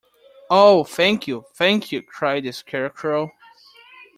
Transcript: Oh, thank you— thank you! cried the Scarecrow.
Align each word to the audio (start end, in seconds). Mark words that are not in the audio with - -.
Oh, 0.49 0.83
thank 0.83 1.27
you— 1.27 1.45
thank 1.53 1.91
you! 1.91 2.01
cried 2.01 2.43
the 2.45 2.51
Scarecrow. 2.53 3.31